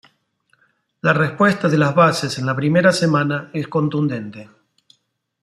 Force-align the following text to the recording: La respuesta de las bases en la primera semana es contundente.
La 1.01 1.13
respuesta 1.13 1.69
de 1.69 1.77
las 1.77 1.93
bases 1.93 2.39
en 2.39 2.47
la 2.47 2.55
primera 2.55 2.91
semana 2.91 3.51
es 3.53 3.67
contundente. 3.67 4.49